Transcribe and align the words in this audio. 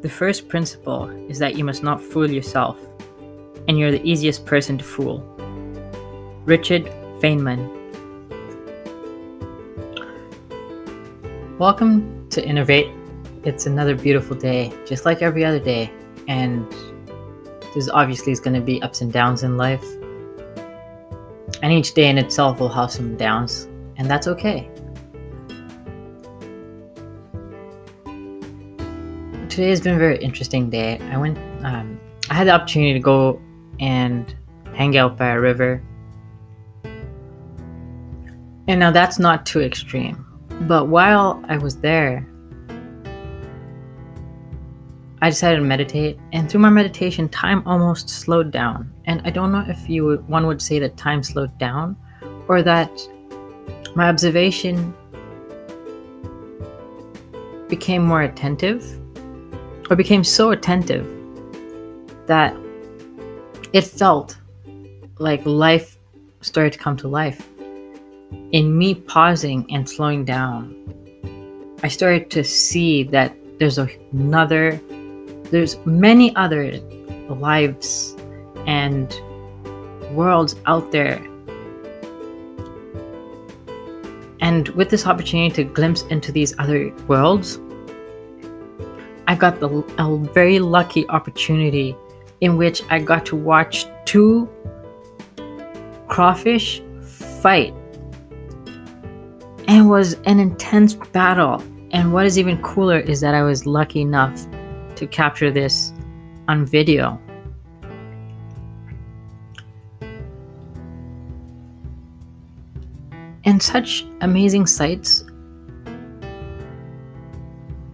The 0.00 0.08
first 0.08 0.46
principle 0.46 1.08
is 1.28 1.40
that 1.40 1.56
you 1.56 1.64
must 1.64 1.82
not 1.82 2.00
fool 2.00 2.30
yourself, 2.30 2.78
and 3.66 3.76
you're 3.76 3.90
the 3.90 4.08
easiest 4.08 4.46
person 4.46 4.78
to 4.78 4.84
fool. 4.84 5.18
Richard 6.44 6.84
Feynman. 7.18 7.68
Welcome 11.58 12.28
to 12.30 12.46
Innovate. 12.46 12.86
It's 13.42 13.66
another 13.66 13.96
beautiful 13.96 14.36
day, 14.36 14.72
just 14.86 15.04
like 15.04 15.20
every 15.20 15.44
other 15.44 15.58
day, 15.58 15.90
and 16.28 16.72
there's 17.74 17.88
obviously 17.88 18.30
is 18.30 18.38
going 18.38 18.54
to 18.54 18.60
be 18.60 18.80
ups 18.82 19.00
and 19.00 19.12
downs 19.12 19.42
in 19.42 19.56
life. 19.56 19.84
And 21.60 21.72
each 21.72 21.94
day 21.94 22.08
in 22.08 22.18
itself 22.18 22.60
will 22.60 22.68
have 22.68 22.92
some 22.92 23.16
downs, 23.16 23.66
and 23.96 24.08
that's 24.08 24.28
okay. 24.28 24.70
Today 29.58 29.70
has 29.70 29.80
been 29.80 29.96
a 29.96 29.98
very 29.98 30.16
interesting 30.18 30.70
day. 30.70 31.00
I 31.10 31.16
went, 31.16 31.36
um, 31.64 31.98
I 32.30 32.34
had 32.34 32.46
the 32.46 32.52
opportunity 32.52 32.92
to 32.92 33.00
go 33.00 33.42
and 33.80 34.32
hang 34.72 34.96
out 34.96 35.16
by 35.16 35.30
a 35.30 35.40
river. 35.40 35.82
And 38.68 38.78
now 38.78 38.92
that's 38.92 39.18
not 39.18 39.44
too 39.46 39.60
extreme. 39.60 40.24
But 40.68 40.86
while 40.86 41.42
I 41.48 41.58
was 41.58 41.76
there, 41.78 42.24
I 45.22 45.30
decided 45.30 45.56
to 45.56 45.64
meditate, 45.64 46.20
and 46.32 46.48
through 46.48 46.60
my 46.60 46.70
meditation, 46.70 47.28
time 47.28 47.66
almost 47.66 48.08
slowed 48.08 48.52
down. 48.52 48.94
And 49.06 49.20
I 49.24 49.30
don't 49.30 49.50
know 49.50 49.64
if 49.66 49.90
you 49.90 50.04
would, 50.04 50.28
one 50.28 50.46
would 50.46 50.62
say 50.62 50.78
that 50.78 50.96
time 50.96 51.24
slowed 51.24 51.58
down, 51.58 51.96
or 52.46 52.62
that 52.62 52.92
my 53.96 54.08
observation 54.08 54.94
became 57.66 58.04
more 58.04 58.22
attentive 58.22 59.00
or 59.90 59.96
became 59.96 60.24
so 60.24 60.50
attentive 60.50 61.06
that 62.26 62.56
it 63.72 63.82
felt 63.82 64.38
like 65.18 65.44
life 65.44 65.98
started 66.40 66.72
to 66.72 66.78
come 66.78 66.96
to 66.96 67.08
life. 67.08 67.48
In 68.52 68.76
me 68.76 68.94
pausing 68.94 69.66
and 69.72 69.88
slowing 69.88 70.24
down, 70.24 70.74
I 71.82 71.88
started 71.88 72.30
to 72.30 72.44
see 72.44 73.02
that 73.04 73.34
there's 73.58 73.78
another, 73.78 74.80
there's 75.50 75.76
many 75.86 76.34
other 76.36 76.78
lives 77.28 78.16
and 78.66 79.08
worlds 80.12 80.56
out 80.66 80.90
there. 80.92 81.18
And 84.40 84.68
with 84.70 84.90
this 84.90 85.06
opportunity 85.06 85.54
to 85.56 85.64
glimpse 85.64 86.02
into 86.02 86.32
these 86.32 86.54
other 86.58 86.90
worlds, 87.06 87.58
I 89.28 89.34
got 89.34 89.60
the, 89.60 89.68
a 89.98 90.16
very 90.32 90.58
lucky 90.58 91.06
opportunity 91.10 91.94
in 92.40 92.56
which 92.56 92.82
I 92.88 92.98
got 92.98 93.26
to 93.26 93.36
watch 93.36 93.84
two 94.06 94.48
crawfish 96.08 96.80
fight. 97.42 97.74
And 99.66 99.84
it 99.84 99.88
was 99.88 100.14
an 100.24 100.40
intense 100.40 100.94
battle. 100.94 101.62
And 101.90 102.14
what 102.14 102.24
is 102.24 102.38
even 102.38 102.60
cooler 102.62 103.00
is 103.00 103.20
that 103.20 103.34
I 103.34 103.42
was 103.42 103.66
lucky 103.66 104.00
enough 104.00 104.46
to 104.96 105.06
capture 105.06 105.50
this 105.50 105.92
on 106.48 106.64
video. 106.64 107.20
And 113.44 113.62
such 113.62 114.06
amazing 114.22 114.66
sights 114.66 115.22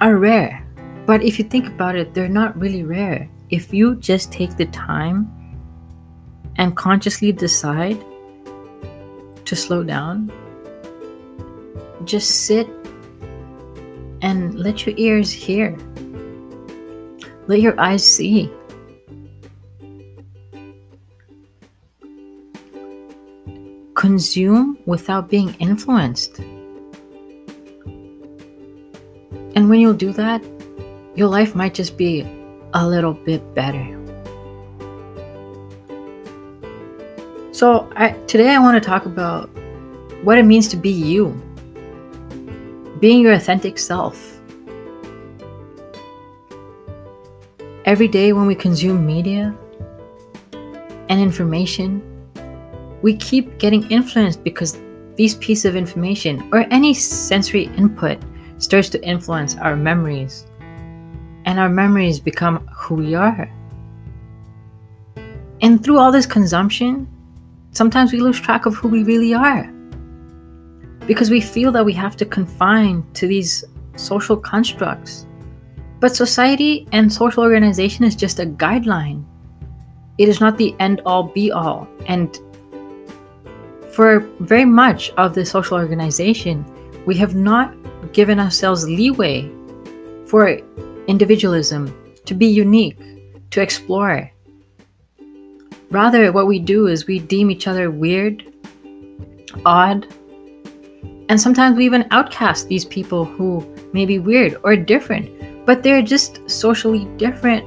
are 0.00 0.16
rare. 0.16 0.65
But 1.06 1.22
if 1.22 1.38
you 1.38 1.44
think 1.44 1.68
about 1.68 1.94
it, 1.94 2.14
they're 2.14 2.28
not 2.28 2.58
really 2.58 2.82
rare. 2.82 3.30
If 3.48 3.72
you 3.72 3.94
just 3.94 4.32
take 4.32 4.56
the 4.56 4.66
time 4.66 5.30
and 6.56 6.76
consciously 6.76 7.30
decide 7.30 8.04
to 9.44 9.54
slow 9.54 9.84
down, 9.84 10.32
just 12.04 12.46
sit 12.46 12.68
and 14.20 14.58
let 14.58 14.84
your 14.84 14.96
ears 14.98 15.30
hear, 15.30 15.78
let 17.46 17.60
your 17.60 17.78
eyes 17.80 18.04
see. 18.04 18.50
Consume 23.94 24.76
without 24.86 25.30
being 25.30 25.54
influenced. 25.60 26.40
And 29.54 29.70
when 29.70 29.78
you'll 29.80 29.94
do 29.94 30.12
that, 30.12 30.44
your 31.16 31.28
life 31.28 31.54
might 31.54 31.72
just 31.72 31.96
be 31.96 32.20
a 32.74 32.86
little 32.86 33.14
bit 33.14 33.42
better. 33.54 33.84
So, 37.52 37.90
I, 37.96 38.10
today 38.26 38.50
I 38.50 38.58
want 38.58 38.80
to 38.82 38.86
talk 38.86 39.06
about 39.06 39.48
what 40.22 40.36
it 40.36 40.44
means 40.44 40.68
to 40.68 40.76
be 40.76 40.90
you, 40.90 41.30
being 43.00 43.20
your 43.20 43.32
authentic 43.32 43.78
self. 43.78 44.38
Every 47.86 48.08
day 48.08 48.34
when 48.34 48.46
we 48.46 48.54
consume 48.54 49.06
media 49.06 49.56
and 51.08 51.18
information, 51.18 52.02
we 53.00 53.16
keep 53.16 53.58
getting 53.58 53.90
influenced 53.90 54.44
because 54.44 54.78
these 55.14 55.36
pieces 55.36 55.64
of 55.64 55.76
information 55.76 56.46
or 56.52 56.66
any 56.70 56.92
sensory 56.92 57.64
input 57.78 58.18
starts 58.58 58.90
to 58.90 59.02
influence 59.02 59.56
our 59.56 59.76
memories 59.76 60.44
and 61.46 61.58
our 61.58 61.68
memories 61.68 62.20
become 62.20 62.66
who 62.66 62.96
we 62.96 63.14
are. 63.14 63.50
And 65.62 65.82
through 65.82 65.98
all 65.98 66.12
this 66.12 66.26
consumption, 66.26 67.08
sometimes 67.70 68.12
we 68.12 68.20
lose 68.20 68.38
track 68.38 68.66
of 68.66 68.74
who 68.74 68.88
we 68.88 69.04
really 69.04 69.32
are 69.32 69.72
because 71.06 71.30
we 71.30 71.40
feel 71.40 71.70
that 71.72 71.84
we 71.84 71.92
have 71.92 72.16
to 72.16 72.26
confine 72.26 73.04
to 73.14 73.26
these 73.26 73.64
social 73.96 74.36
constructs. 74.36 75.26
But 76.00 76.14
society 76.14 76.86
and 76.92 77.10
social 77.10 77.42
organization 77.42 78.04
is 78.04 78.16
just 78.16 78.38
a 78.38 78.44
guideline. 78.44 79.24
It 80.18 80.28
is 80.28 80.40
not 80.40 80.58
the 80.58 80.74
end 80.78 81.00
all 81.06 81.22
be 81.22 81.50
all. 81.50 81.88
And 82.06 82.38
for 83.92 84.20
very 84.40 84.64
much 84.64 85.10
of 85.16 85.34
the 85.34 85.46
social 85.46 85.78
organization, 85.78 86.66
we 87.06 87.14
have 87.16 87.34
not 87.34 87.74
given 88.12 88.38
ourselves 88.38 88.86
leeway 88.86 89.50
for 90.26 90.48
individualism, 91.06 91.94
to 92.24 92.34
be 92.34 92.46
unique, 92.46 92.98
to 93.50 93.60
explore. 93.60 94.30
Rather, 95.90 96.32
what 96.32 96.46
we 96.46 96.58
do 96.58 96.88
is 96.88 97.06
we 97.06 97.18
deem 97.18 97.50
each 97.50 97.68
other 97.68 97.90
weird, 97.90 98.44
odd, 99.64 100.06
and 101.28 101.40
sometimes 101.40 101.76
we 101.76 101.84
even 101.84 102.06
outcast 102.10 102.68
these 102.68 102.84
people 102.84 103.24
who 103.24 103.64
may 103.92 104.06
be 104.06 104.18
weird 104.18 104.60
or 104.62 104.76
different, 104.76 105.30
but 105.66 105.82
they're 105.82 106.02
just 106.02 106.48
socially 106.48 107.04
different. 107.16 107.64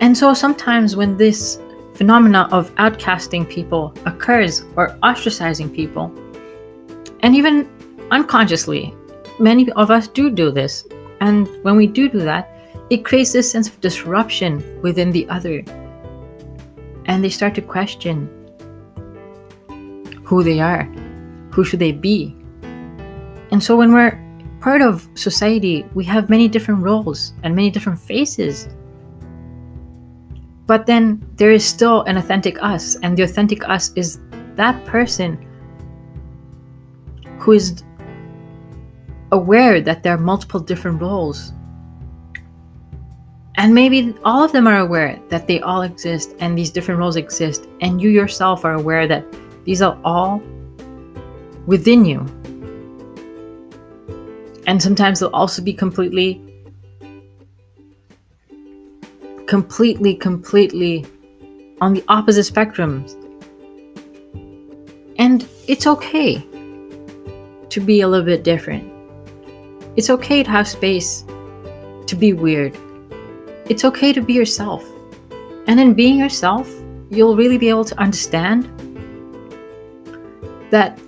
And 0.00 0.16
so 0.16 0.34
sometimes 0.34 0.96
when 0.96 1.16
this 1.16 1.58
phenomena 1.94 2.48
of 2.50 2.74
outcasting 2.76 3.48
people 3.48 3.94
occurs 4.06 4.64
or 4.76 4.96
ostracizing 5.02 5.74
people, 5.74 6.12
and 7.20 7.36
even 7.36 7.68
unconsciously, 8.10 8.94
many 9.38 9.70
of 9.72 9.90
us 9.90 10.08
do 10.08 10.30
do 10.30 10.50
this 10.50 10.84
and 11.20 11.48
when 11.62 11.76
we 11.76 11.86
do 11.86 12.08
do 12.08 12.20
that, 12.20 12.50
it 12.88 13.04
creates 13.04 13.32
this 13.32 13.50
sense 13.50 13.68
of 13.68 13.80
disruption 13.80 14.80
within 14.82 15.12
the 15.12 15.28
other. 15.28 15.62
And 17.06 17.22
they 17.22 17.30
start 17.30 17.54
to 17.54 17.62
question 17.62 18.28
who 20.24 20.42
they 20.42 20.60
are, 20.60 20.84
who 21.50 21.64
should 21.64 21.80
they 21.80 21.92
be. 21.92 22.36
And 23.50 23.62
so 23.62 23.76
when 23.76 23.92
we're 23.92 24.18
part 24.60 24.82
of 24.82 25.08
society, 25.14 25.84
we 25.94 26.04
have 26.04 26.30
many 26.30 26.48
different 26.48 26.82
roles 26.82 27.32
and 27.42 27.54
many 27.54 27.70
different 27.70 27.98
faces. 27.98 28.68
But 30.66 30.86
then 30.86 31.26
there 31.36 31.50
is 31.50 31.64
still 31.64 32.02
an 32.02 32.16
authentic 32.16 32.62
us, 32.62 32.96
and 33.02 33.16
the 33.16 33.24
authentic 33.24 33.68
us 33.68 33.92
is 33.96 34.20
that 34.54 34.84
person 34.84 35.38
who 37.38 37.52
is 37.52 37.82
aware 39.32 39.80
that 39.80 40.02
there 40.02 40.14
are 40.14 40.18
multiple 40.18 40.60
different 40.60 41.00
roles. 41.00 41.52
And 43.56 43.74
maybe 43.74 44.14
all 44.24 44.42
of 44.42 44.52
them 44.52 44.66
are 44.66 44.78
aware 44.78 45.20
that 45.28 45.46
they 45.46 45.60
all 45.60 45.82
exist 45.82 46.34
and 46.40 46.56
these 46.56 46.70
different 46.70 46.98
roles 46.98 47.16
exist, 47.16 47.66
and 47.80 48.00
you 48.00 48.08
yourself 48.08 48.64
are 48.64 48.74
aware 48.74 49.06
that 49.06 49.24
these 49.64 49.82
are 49.82 49.98
all 50.04 50.42
within 51.66 52.04
you. 52.04 52.20
And 54.66 54.82
sometimes 54.82 55.20
they'll 55.20 55.30
also 55.30 55.62
be 55.62 55.72
completely, 55.72 56.40
completely, 59.46 60.14
completely 60.14 61.04
on 61.80 61.92
the 61.92 62.04
opposite 62.08 62.52
spectrums. 62.52 63.16
And 65.18 65.46
it's 65.66 65.86
okay 65.86 66.46
to 67.68 67.80
be 67.80 68.00
a 68.00 68.08
little 68.08 68.24
bit 68.24 68.42
different. 68.42 68.89
It's 70.00 70.08
okay 70.08 70.42
to 70.42 70.50
have 70.50 70.66
space 70.66 71.26
to 72.06 72.16
be 72.16 72.32
weird. 72.32 72.74
It's 73.68 73.84
okay 73.84 74.14
to 74.14 74.22
be 74.22 74.32
yourself. 74.32 74.82
And 75.66 75.78
in 75.78 75.92
being 75.92 76.18
yourself, 76.18 76.72
you'll 77.10 77.36
really 77.36 77.58
be 77.58 77.68
able 77.68 77.84
to 77.84 78.00
understand 78.00 78.64
that 80.70 80.98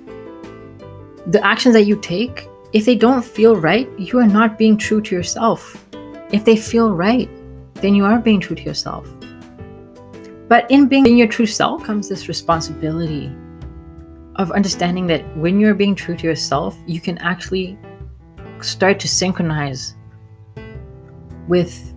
the 1.26 1.40
actions 1.42 1.72
that 1.72 1.84
you 1.84 1.96
take, 2.00 2.46
if 2.74 2.84
they 2.84 2.94
don't 2.94 3.24
feel 3.24 3.56
right, 3.56 3.88
you 3.98 4.18
are 4.18 4.26
not 4.26 4.58
being 4.58 4.76
true 4.76 5.00
to 5.00 5.16
yourself. 5.16 5.82
If 6.30 6.44
they 6.44 6.56
feel 6.56 6.92
right, 6.92 7.30
then 7.76 7.94
you 7.94 8.04
are 8.04 8.18
being 8.18 8.40
true 8.40 8.56
to 8.56 8.62
yourself. 8.62 9.08
But 10.48 10.70
in 10.70 10.86
being 10.86 11.06
in 11.06 11.16
your 11.16 11.28
true 11.28 11.46
self 11.46 11.82
comes 11.82 12.10
this 12.10 12.28
responsibility 12.28 13.34
of 14.36 14.52
understanding 14.52 15.06
that 15.06 15.24
when 15.34 15.58
you're 15.58 15.72
being 15.72 15.94
true 15.94 16.14
to 16.14 16.26
yourself, 16.26 16.76
you 16.86 17.00
can 17.00 17.16
actually 17.16 17.78
start 18.62 19.00
to 19.00 19.08
synchronize 19.08 19.94
with 21.48 21.94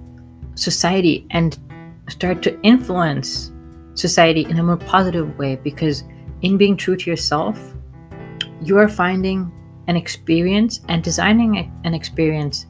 society 0.55 1.25
and 1.31 1.57
start 2.09 2.41
to 2.43 2.59
influence 2.61 3.51
society 3.93 4.45
in 4.49 4.59
a 4.59 4.63
more 4.63 4.77
positive 4.77 5.37
way 5.37 5.55
because 5.57 6.03
in 6.41 6.57
being 6.57 6.77
true 6.77 6.95
to 6.95 7.09
yourself, 7.09 7.59
you 8.61 8.77
are 8.77 8.87
finding 8.87 9.51
an 9.87 9.95
experience 9.95 10.81
and 10.87 11.03
designing 11.03 11.71
an 11.83 11.93
experience 11.93 12.65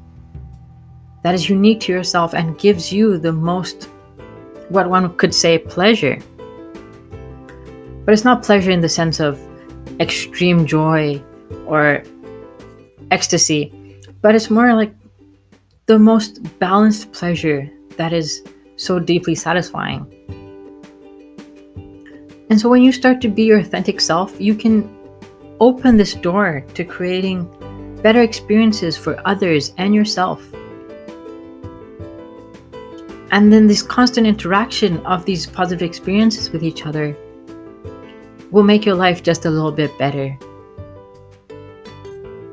that 1.24 1.33
is 1.33 1.50
unique 1.50 1.80
to 1.81 1.92
yourself 1.92 2.33
and 2.33 2.57
gives 2.59 2.94
you 2.94 3.18
the 3.18 3.31
most, 3.31 3.89
what 4.69 4.89
one 4.89 5.15
could 5.18 5.33
say, 5.33 5.57
pleasure. 5.57 6.19
But 8.06 8.13
it's 8.13 8.24
not 8.24 8.44
pleasure 8.44 8.71
in 8.71 8.81
the 8.81 8.89
sense 8.89 9.19
of 9.19 9.39
extreme 10.00 10.65
joy 10.68 11.21
or 11.65 12.03
ecstasy, 13.12 13.74
but 14.25 14.33
it's 14.33 14.50
more 14.50 14.74
like 14.74 14.92
the 15.86 16.00
most 16.00 16.42
balanced 16.57 17.12
pleasure 17.12 17.69
that 17.95 18.12
is 18.12 18.42
so 18.75 18.98
deeply 18.98 19.36
satisfying. 19.36 20.01
And 22.50 22.60
so 22.60 22.68
when 22.68 22.81
you 22.81 22.92
start 22.92 23.22
to 23.22 23.27
be 23.27 23.44
your 23.44 23.60
authentic 23.60 24.01
self, 24.01 24.42
you 24.42 24.56
can 24.56 24.89
open 25.60 25.95
this 25.95 26.16
door 26.16 26.66
to 26.74 26.83
creating 26.83 27.45
better 28.01 28.24
experiences 28.24 28.98
for 28.98 29.22
others 29.27 29.75
and 29.77 29.94
yourself. 29.94 30.42
And 33.30 33.54
then 33.54 33.68
this 33.68 33.83
constant 33.83 34.25
interaction 34.25 35.06
of 35.06 35.24
these 35.25 35.45
positive 35.45 35.88
experiences 35.88 36.50
with 36.50 36.63
each 36.63 36.88
other 36.88 37.16
will 38.50 38.63
make 38.63 38.88
your 38.88 38.95
life 38.95 39.21
just 39.21 39.45
a 39.45 39.51
little 39.51 39.71
bit 39.71 39.95
better. 40.00 40.36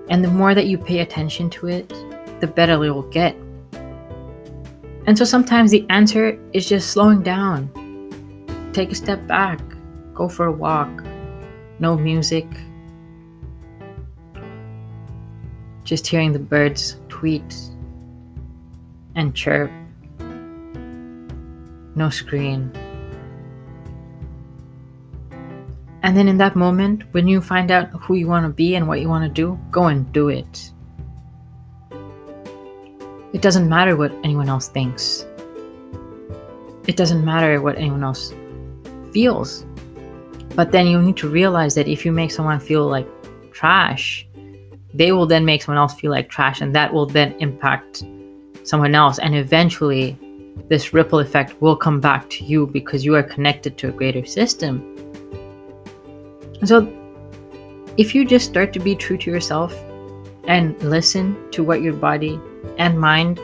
And 0.08 0.24
the 0.24 0.28
more 0.28 0.54
that 0.54 0.66
you 0.66 0.78
pay 0.78 0.98
attention 0.98 1.50
to 1.50 1.68
it, 1.68 1.88
the 2.40 2.46
better 2.46 2.84
it 2.84 2.90
will 2.90 3.08
get. 3.10 3.36
And 5.06 5.16
so 5.16 5.24
sometimes 5.24 5.70
the 5.70 5.86
answer 5.90 6.38
is 6.52 6.68
just 6.68 6.90
slowing 6.90 7.22
down. 7.22 7.70
Take 8.72 8.90
a 8.90 8.94
step 8.94 9.26
back, 9.26 9.60
go 10.14 10.28
for 10.28 10.46
a 10.46 10.52
walk, 10.52 10.90
no 11.78 11.96
music, 11.96 12.46
just 15.84 16.06
hearing 16.06 16.32
the 16.32 16.38
birds 16.38 16.96
tweet 17.08 17.54
and 19.14 19.34
chirp, 19.34 19.70
no 21.94 22.08
screen. 22.08 22.72
And 26.12 26.18
then 26.18 26.28
in 26.28 26.36
that 26.36 26.56
moment, 26.56 27.04
when 27.12 27.26
you 27.26 27.40
find 27.40 27.70
out 27.70 27.88
who 28.02 28.16
you 28.16 28.26
want 28.28 28.44
to 28.44 28.50
be 28.50 28.74
and 28.74 28.86
what 28.86 29.00
you 29.00 29.08
want 29.08 29.24
to 29.24 29.30
do, 29.30 29.58
go 29.70 29.84
and 29.86 30.12
do 30.12 30.28
it. 30.28 30.70
It 33.32 33.40
doesn't 33.40 33.66
matter 33.66 33.96
what 33.96 34.12
anyone 34.22 34.50
else 34.50 34.68
thinks. 34.68 35.24
It 36.86 36.98
doesn't 36.98 37.24
matter 37.24 37.62
what 37.62 37.78
anyone 37.78 38.04
else 38.04 38.34
feels. 39.10 39.64
But 40.54 40.70
then 40.70 40.86
you 40.86 41.00
need 41.00 41.16
to 41.16 41.30
realize 41.30 41.74
that 41.76 41.88
if 41.88 42.04
you 42.04 42.12
make 42.12 42.30
someone 42.30 42.60
feel 42.60 42.86
like 42.86 43.08
trash, 43.50 44.28
they 44.92 45.12
will 45.12 45.24
then 45.24 45.46
make 45.46 45.62
someone 45.62 45.80
else 45.80 45.98
feel 45.98 46.10
like 46.10 46.28
trash, 46.28 46.60
and 46.60 46.74
that 46.74 46.92
will 46.92 47.06
then 47.06 47.34
impact 47.38 48.04
someone 48.64 48.94
else. 48.94 49.18
And 49.18 49.34
eventually, 49.34 50.18
this 50.68 50.92
ripple 50.92 51.20
effect 51.20 51.58
will 51.62 51.74
come 51.74 52.02
back 52.02 52.28
to 52.28 52.44
you 52.44 52.66
because 52.66 53.02
you 53.02 53.14
are 53.14 53.22
connected 53.22 53.78
to 53.78 53.88
a 53.88 53.92
greater 53.92 54.26
system. 54.26 54.98
And 56.62 56.68
so, 56.68 56.86
if 57.96 58.14
you 58.14 58.24
just 58.24 58.48
start 58.48 58.72
to 58.74 58.78
be 58.78 58.94
true 58.94 59.18
to 59.18 59.30
yourself 59.32 59.74
and 60.44 60.80
listen 60.80 61.36
to 61.50 61.64
what 61.64 61.82
your 61.82 61.92
body 61.92 62.40
and 62.78 63.00
mind 63.00 63.40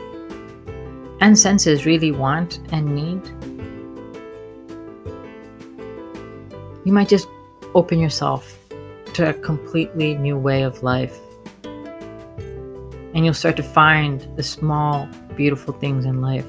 and 1.19 1.37
senses 1.37 1.85
really 1.85 2.13
want 2.13 2.61
and 2.71 2.95
need, 2.95 3.27
you 6.85 6.93
might 6.93 7.09
just 7.09 7.27
open 7.75 7.99
yourself 7.99 8.57
to 9.15 9.31
a 9.31 9.33
completely 9.33 10.15
new 10.15 10.37
way 10.37 10.61
of 10.61 10.81
life. 10.81 11.19
And 11.65 13.25
you'll 13.25 13.33
start 13.33 13.57
to 13.57 13.63
find 13.63 14.25
the 14.37 14.43
small, 14.43 15.09
beautiful 15.35 15.73
things 15.73 16.05
in 16.05 16.21
life. 16.21 16.47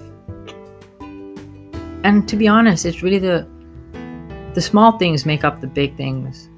And 2.04 2.28
to 2.28 2.36
be 2.36 2.46
honest, 2.46 2.86
it's 2.86 3.02
really 3.02 3.18
the 3.18 3.44
the 4.54 4.60
small 4.60 4.98
things 4.98 5.24
make 5.26 5.44
up 5.44 5.60
the 5.60 5.66
big 5.66 5.96
things. 5.96 6.49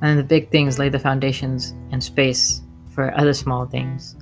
And 0.00 0.18
the 0.18 0.22
big 0.22 0.50
things 0.50 0.78
lay 0.78 0.88
the 0.88 0.98
foundations 0.98 1.74
and 1.90 2.02
space 2.02 2.62
for 2.90 3.16
other 3.16 3.34
small 3.34 3.66
things. 3.66 4.16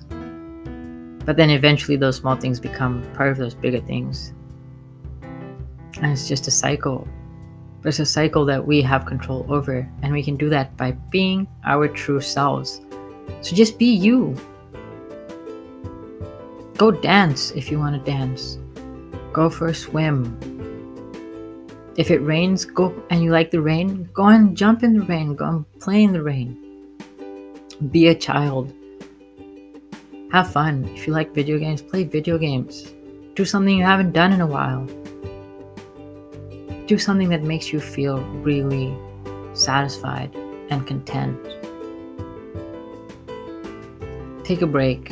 But 1.24 1.36
then 1.36 1.50
eventually 1.50 1.96
those 1.96 2.16
small 2.16 2.36
things 2.36 2.60
become 2.60 3.02
part 3.14 3.30
of 3.30 3.36
those 3.36 3.54
bigger 3.54 3.80
things. 3.80 4.32
And 6.00 6.12
it's 6.12 6.28
just 6.28 6.46
a 6.46 6.50
cycle. 6.50 7.06
But 7.82 7.90
it's 7.90 7.98
a 7.98 8.06
cycle 8.06 8.44
that 8.46 8.66
we 8.66 8.80
have 8.82 9.06
control 9.06 9.44
over. 9.48 9.88
And 10.02 10.12
we 10.12 10.22
can 10.22 10.36
do 10.36 10.48
that 10.50 10.76
by 10.76 10.92
being 10.92 11.46
our 11.64 11.88
true 11.88 12.20
selves. 12.20 12.80
So 13.40 13.54
just 13.54 13.78
be 13.78 13.92
you. 13.92 14.36
Go 16.76 16.90
dance 16.90 17.50
if 17.52 17.70
you 17.70 17.78
want 17.78 17.96
to 17.96 18.10
dance. 18.10 18.58
Go 19.32 19.50
for 19.50 19.68
a 19.68 19.74
swim 19.74 20.55
if 21.96 22.10
it 22.10 22.18
rains, 22.18 22.64
go 22.66 22.94
and 23.10 23.22
you 23.22 23.30
like 23.30 23.50
the 23.50 23.60
rain, 23.60 24.08
go 24.12 24.26
and 24.26 24.56
jump 24.56 24.82
in 24.82 24.98
the 24.98 25.04
rain, 25.04 25.34
go 25.34 25.46
and 25.46 25.80
play 25.80 26.02
in 26.02 26.12
the 26.12 26.22
rain. 26.22 26.56
Be 27.90 28.08
a 28.08 28.14
child. 28.14 28.72
Have 30.30 30.52
fun. 30.52 30.84
If 30.94 31.06
you 31.06 31.14
like 31.14 31.34
video 31.34 31.58
games, 31.58 31.80
play 31.80 32.04
video 32.04 32.36
games. 32.36 32.92
Do 33.34 33.44
something 33.44 33.78
you 33.78 33.84
haven't 33.84 34.12
done 34.12 34.32
in 34.32 34.40
a 34.42 34.46
while. 34.46 34.84
Do 36.86 36.98
something 36.98 37.30
that 37.30 37.42
makes 37.42 37.72
you 37.72 37.80
feel 37.80 38.20
really 38.42 38.94
satisfied 39.54 40.34
and 40.68 40.86
content. 40.86 41.38
Take 44.44 44.60
a 44.62 44.66
break 44.66 45.10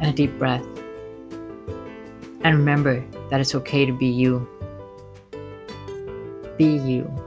and 0.00 0.04
a 0.04 0.12
deep 0.12 0.38
breath. 0.38 0.66
And 2.42 2.58
remember 2.58 3.02
that 3.30 3.40
it's 3.40 3.54
okay 3.54 3.86
to 3.86 3.92
be 3.92 4.06
you 4.06 4.46
be 6.56 6.76
you. 6.76 7.23